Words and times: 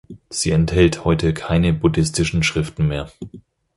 Sie 0.31 0.49
enthält 0.49 1.05
heute 1.05 1.31
keine 1.31 1.73
buddhistischen 1.73 2.41
Schriften 2.41 2.87
mehr. 2.87 3.11